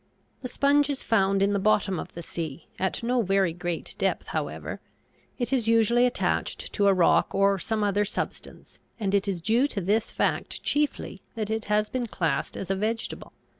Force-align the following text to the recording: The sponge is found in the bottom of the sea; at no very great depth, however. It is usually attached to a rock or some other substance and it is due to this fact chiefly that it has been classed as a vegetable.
The 0.41 0.47
sponge 0.47 0.89
is 0.89 1.03
found 1.03 1.43
in 1.43 1.53
the 1.53 1.59
bottom 1.59 1.99
of 1.99 2.13
the 2.15 2.23
sea; 2.23 2.65
at 2.79 3.03
no 3.03 3.21
very 3.21 3.53
great 3.53 3.93
depth, 3.99 4.29
however. 4.29 4.79
It 5.37 5.53
is 5.53 5.67
usually 5.67 6.07
attached 6.07 6.73
to 6.73 6.87
a 6.87 6.93
rock 6.95 7.35
or 7.35 7.59
some 7.59 7.83
other 7.83 8.03
substance 8.03 8.79
and 8.99 9.13
it 9.13 9.27
is 9.27 9.41
due 9.41 9.67
to 9.67 9.79
this 9.79 10.11
fact 10.11 10.63
chiefly 10.63 11.21
that 11.35 11.51
it 11.51 11.65
has 11.65 11.87
been 11.87 12.07
classed 12.07 12.57
as 12.57 12.71
a 12.71 12.75
vegetable. 12.75 13.31